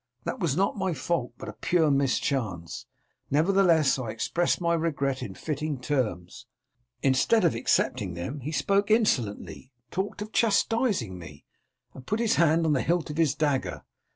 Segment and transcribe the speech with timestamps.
[0.23, 2.87] That was not my fault, but a pure mischance,
[3.29, 6.47] nevertheless I expressed my regret in fitting terms.
[7.03, 11.45] Instead of accepting them, he spoke insolently, talked of chastising me,
[11.93, 13.83] and put his hand on the hilt of his dagger.